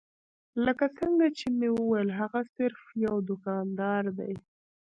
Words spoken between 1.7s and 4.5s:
وويل هغه صرف يو دوکاندار دی.